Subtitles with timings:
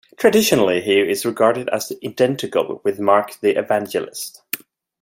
[0.17, 4.41] Traditionally he is regarded as identical with Mark the Evangelist.